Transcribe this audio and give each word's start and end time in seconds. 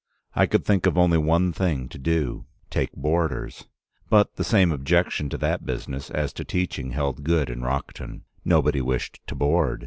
I 0.35 0.47
could 0.47 0.65
think 0.65 0.87
of 0.87 0.97
only 0.97 1.19
one 1.19 1.53
thing 1.53 1.87
to 1.89 1.99
do: 1.99 2.47
take 2.71 2.91
boarders. 2.93 3.67
But 4.09 4.35
the 4.35 4.43
same 4.43 4.71
objection 4.71 5.29
to 5.29 5.37
that 5.37 5.63
business 5.63 6.09
as 6.09 6.33
to 6.33 6.43
teaching 6.43 6.93
held 6.93 7.23
good 7.23 7.51
in 7.51 7.61
Rockton. 7.61 8.23
Nobody 8.43 8.81
wished 8.81 9.19
to 9.27 9.35
board. 9.35 9.79